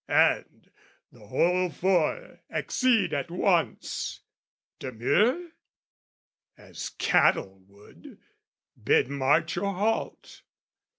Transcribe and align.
And 0.07 0.71
the 1.11 1.27
whole 1.27 1.69
four 1.69 2.39
accede 2.49 3.13
at 3.13 3.29
once. 3.29 4.21
Demur? 4.79 5.51
As 6.57 6.89
cattle 6.89 7.59
would, 7.67 8.17
bid 8.83 9.09
march 9.09 9.57
or 9.57 9.71
halt! 9.75 10.41